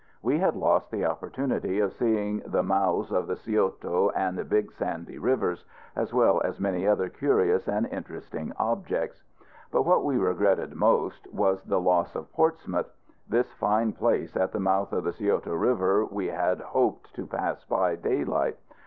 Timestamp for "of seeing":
1.79-2.39